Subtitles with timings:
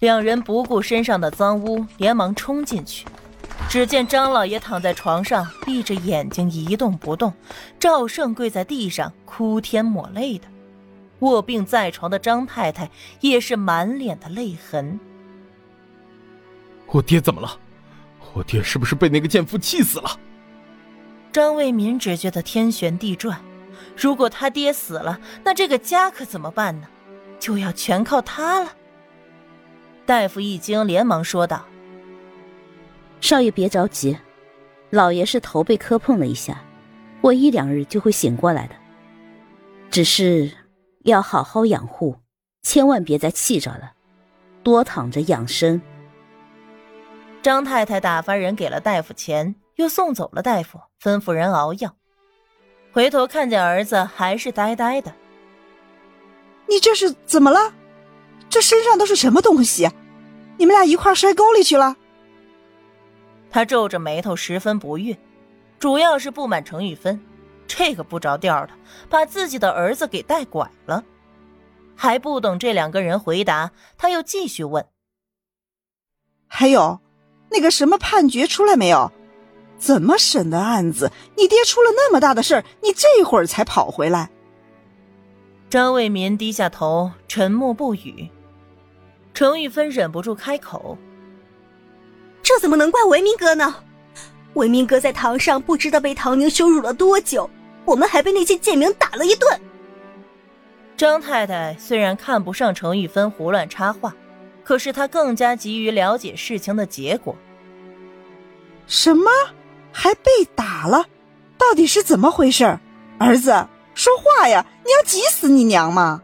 [0.00, 3.06] 两人不顾身上的脏污，连忙冲进去。
[3.68, 7.30] 只见张老爷躺在床上，闭着眼睛一动不动；
[7.80, 10.46] 赵胜跪在地上，哭天抹泪的。
[11.20, 12.90] 卧病在床的张太太
[13.20, 15.00] 也是满脸的泪痕。
[16.86, 17.58] 我爹怎么了？
[18.34, 20.10] 我爹是不是被那个贱妇气死了？
[21.32, 23.40] 张卫民只觉得天旋地转。
[23.96, 26.86] 如果他爹死了，那这个家可怎么办呢？
[27.40, 28.70] 就要全靠他了。
[30.06, 31.66] 大夫一惊，连忙说道
[33.20, 34.16] ：“少爷别着急，
[34.90, 36.62] 老爷是头被磕碰了一下，
[37.20, 38.74] 过一两日就会醒过来的。
[39.90, 40.52] 只是
[41.04, 42.16] 要好好养护，
[42.62, 43.94] 千万别再气着了，
[44.62, 45.82] 多躺着养生。”
[47.42, 51.96] 张太太打发人给了大夫钱，又送走了大夫，吩咐人熬药。
[52.92, 55.12] 回头看见儿子还是呆呆的，
[56.68, 57.74] 你这是怎么了？
[58.56, 59.86] 这身上都是什么东西？
[60.56, 61.94] 你们俩一块摔沟里去了？
[63.50, 65.14] 他皱着眉头，十分不悦，
[65.78, 67.20] 主要是不满程玉芬
[67.66, 68.72] 这个不着调的，
[69.10, 71.04] 把自己的儿子给带拐了。
[71.94, 74.86] 还不等这两个人回答，他又继续问
[76.48, 76.98] ：“还有，
[77.50, 79.12] 那个什么判决出来没有？”
[79.76, 81.12] 怎么审的案子？
[81.36, 84.30] 你爹出了那么大的事儿，你这会儿才跑回来。
[85.68, 88.30] 张卫民低下头，沉默不语。
[89.36, 90.96] 程玉芬忍不住开口
[92.42, 93.76] ：“这怎么能怪维明哥呢？
[94.54, 97.50] 维明哥在堂上不知道被唐宁羞辱了多久，
[97.84, 99.60] 我们还被那些贱民打了一顿。”
[100.96, 104.16] 张太太虽然看不上程玉芬胡乱插话，
[104.64, 107.36] 可是她更加急于了解事情的结果。
[108.86, 109.30] 什么？
[109.92, 111.04] 还被打了，
[111.58, 112.64] 到底是怎么回事？
[113.18, 114.64] 儿子，说话呀！
[114.82, 116.22] 你要急死你娘吗？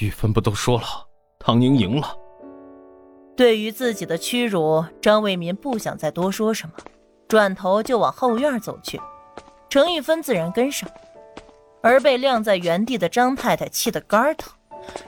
[0.00, 1.06] 玉芬不都说了，
[1.44, 2.16] 唐宁赢了。
[3.36, 6.74] 对于自己的屈辱，张卫民不想再多说什么，
[7.26, 9.00] 转头就往后院走去。
[9.68, 10.88] 程玉芬自然跟上，
[11.82, 14.52] 而被晾在原地的张太太气得肝疼。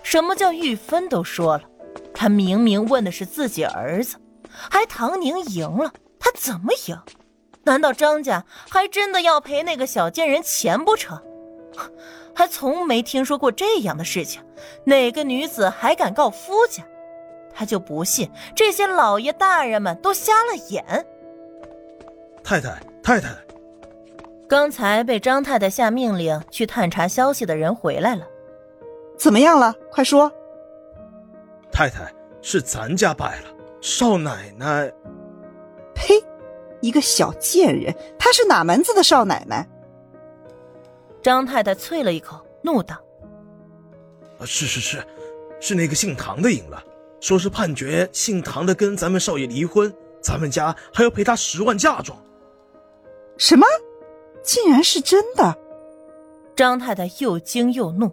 [0.03, 1.63] 什么叫玉芬都说了？
[2.13, 4.17] 她明明问的是自己儿子，
[4.51, 5.93] 还唐宁赢了。
[6.19, 6.99] 他怎么赢？
[7.65, 11.23] 难道张家还真的要赔那个小贱人钱不成？
[12.35, 14.43] 还从没听说过这样的事情，
[14.85, 16.83] 哪个女子还敢告夫家？
[17.55, 20.85] 他就不信这些老爷大人们都瞎了眼。
[22.43, 23.29] 太太，太太，
[24.49, 28.27] 刚才被张太太下命令去探查消息的人回来了，
[29.17, 29.73] 怎么样了？
[29.91, 30.31] 快说。
[31.71, 32.13] 太太，
[32.43, 33.49] 是咱家败了，
[33.81, 34.93] 少奶奶。
[35.95, 36.15] 呸！
[36.81, 39.67] 一个小贱人，她是哪门子的少奶奶？
[41.25, 43.01] 张太太啐了一口，怒道
[44.45, 45.03] ：“是是是，
[45.59, 46.85] 是那个姓唐的赢了，
[47.19, 49.91] 说是判决姓唐的跟咱们少爷离婚，
[50.21, 52.23] 咱们家还要赔他十万嫁妆。”
[53.39, 53.67] 什么？
[54.43, 55.57] 竟然是真的！
[56.55, 58.13] 张太太又惊又怒。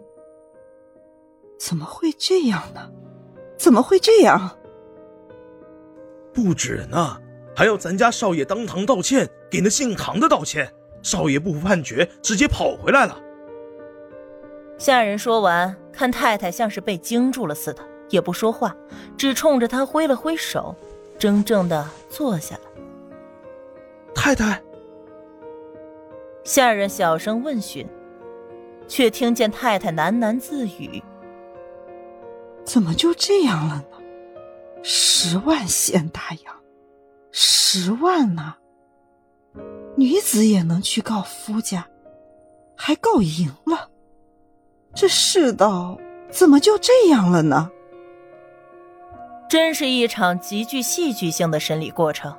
[1.58, 2.90] 怎么会这样呢？
[3.58, 4.56] 怎么会这样？
[6.32, 7.18] 不止呢。
[7.54, 10.72] 还要咱家少爷当堂道歉，给那姓唐的道歉。
[11.02, 13.20] 少爷不服判决，直接跑回来了。
[14.78, 18.74] 下人说完，看太太像是被惊住了似的，也不说话，
[19.16, 20.74] 只冲着他挥了挥手，
[21.18, 22.62] 怔怔的坐下了。
[24.14, 24.62] 太太，
[26.44, 27.86] 下人小声问询，
[28.88, 31.02] 却听见太太喃喃自语
[32.64, 33.98] ：“怎么就这样了呢？
[34.82, 36.56] 十万现大洋。”
[37.30, 38.56] 十万呢？
[39.96, 41.86] 女子也能去告夫家，
[42.76, 43.88] 还告赢了。
[44.94, 45.98] 这世道
[46.30, 47.70] 怎么就这样了呢？
[49.48, 52.34] 真是一场极具戏剧性的审理过程。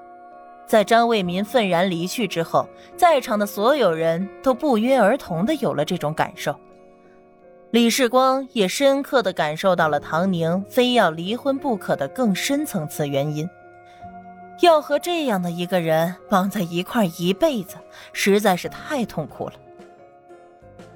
[0.66, 6.60] 在张卫民愤然离去之后，在场的所有人都不约而同的有了这种感受。
[7.70, 13.48] 李世光也深刻的感受到了唐宁非要离婚不可的更深层次原因。
[14.64, 17.76] 要和这样的一个人绑在一块一辈子，
[18.14, 19.54] 实在是太痛苦了。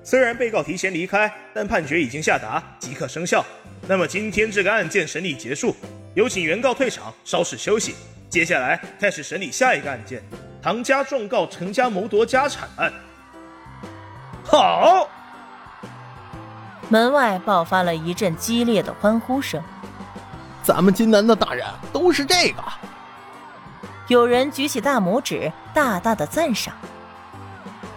[0.01, 3.45] 虽然被告提前离开，但判决已经下达，即刻生效。
[3.85, 5.75] 那么今天这个案件审理结束，
[6.15, 7.93] 有请原告退场，稍事休息。
[8.29, 10.23] 接下来开始审理下一个案件——
[10.63, 12.93] 唐家状告陈家谋夺家产案。
[14.45, 15.09] 好！
[16.87, 19.61] 门外爆发了一阵激烈的欢呼声。
[20.63, 22.63] 咱们金南的大人都是这个。
[24.07, 26.73] 有人举起大拇指，大大的赞赏。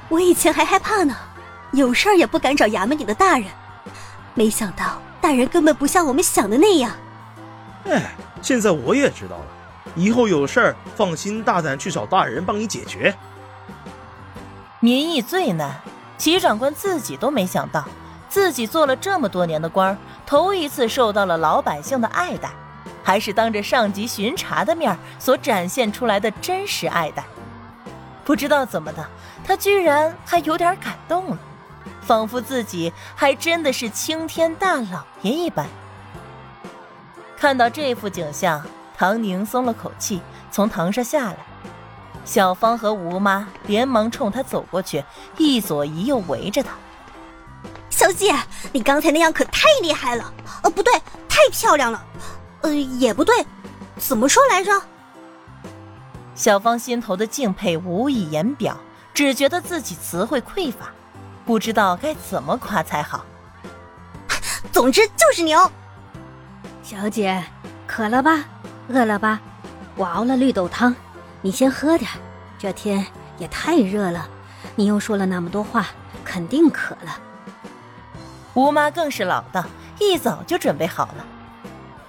[0.09, 1.15] 我以前还害怕呢，
[1.71, 3.47] 有事儿也不敢找衙门里的大人，
[4.35, 6.91] 没想到大人根本不像我们想的那样。
[7.85, 8.11] 哎，
[8.43, 9.47] 现在我也知道了，
[9.95, 13.15] 以后有事儿放心大胆去找大人帮你解决。
[14.81, 15.81] 民意最难，
[16.19, 17.85] 齐长官自己都没想到，
[18.29, 19.97] 自己做了这么多年的官，
[20.27, 22.51] 头一次受到了老百姓的爱戴，
[23.03, 27.25] 还是当着上级巡查的面所展现出来的真实爱戴。
[28.25, 29.07] 不知道怎么的，
[29.45, 31.39] 他居然还有点感动了，
[32.03, 35.67] 仿佛自己还真的是青天大老爷一般。
[37.37, 38.65] 看到这幅景象，
[38.97, 40.21] 唐宁松了口气，
[40.51, 41.37] 从堂上下来。
[42.23, 45.03] 小芳和吴妈连忙冲他走过去，
[45.39, 46.71] 一左一右围着他。
[47.89, 48.33] 小姐，
[48.73, 50.33] 你刚才那样可太厉害了，
[50.63, 50.93] 呃，不对，
[51.29, 52.05] 太漂亮了，
[52.63, 53.47] 呃，也不对，
[53.99, 54.73] 怎么说来着？
[56.35, 58.77] 小芳心头的敬佩无以言表，
[59.13, 60.91] 只觉得自己词汇匮乏，
[61.45, 63.25] 不知道该怎么夸才好。
[64.73, 65.71] 总之就是牛。
[66.83, 67.45] 小姐，
[67.87, 68.45] 渴了吧？
[68.89, 69.41] 饿了吧？
[69.97, 70.95] 我熬了绿豆汤，
[71.43, 72.11] 你先喝点。
[72.59, 73.07] 这天
[73.39, 74.29] 也太热了，
[74.77, 75.87] 你又说了那么多话，
[76.25, 77.19] 肯定渴了。
[78.55, 79.65] 吴妈更是老道，
[79.99, 81.27] 一早就准备好了。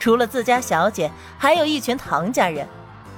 [0.01, 2.68] 除了自家小姐，还有一群唐家人，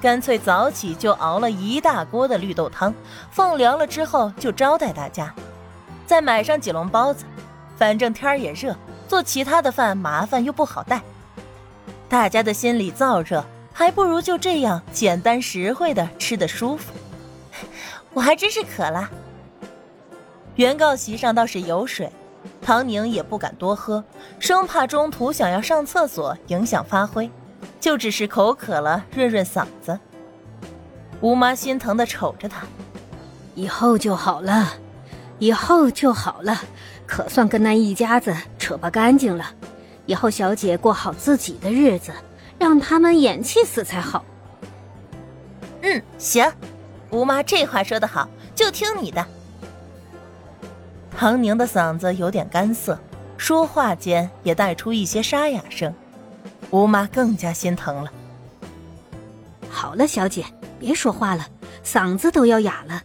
[0.01, 2.93] 干脆早起就熬了一大锅的绿豆汤，
[3.31, 5.33] 放凉了之后就招待大家。
[6.05, 7.23] 再买上几笼包子，
[7.77, 8.75] 反正天儿也热，
[9.07, 11.01] 做其他的饭麻烦又不好带。
[12.09, 16.91] 大家的心里燥热，还不如就这样简单实惠的吃得舒服。
[18.11, 19.09] 我还真是渴了。
[20.55, 22.11] 原告席上倒是有水，
[22.61, 24.03] 唐宁也不敢多喝，
[24.39, 27.29] 生怕中途想要上厕所影响发挥，
[27.79, 29.99] 就只是口渴了润润嗓子。
[31.21, 32.65] 吴妈心疼的瞅着他，
[33.55, 34.73] 以后就好了，
[35.39, 36.61] 以后就好了，
[37.05, 39.45] 可算跟那一家子扯巴干净了。
[40.05, 42.11] 以后小姐过好自己的日子，
[42.59, 44.25] 让他们眼气死才好。
[45.81, 46.51] 嗯，行，
[47.09, 49.25] 吴妈这话说得好，就听你的。
[51.17, 52.99] 唐宁的嗓子有点干涩，
[53.37, 55.93] 说话间也带出一些沙哑声，
[56.69, 58.11] 吴妈更加心疼了。
[59.69, 60.43] 好了，小姐，
[60.79, 61.45] 别说话了，
[61.83, 63.01] 嗓子都要哑了。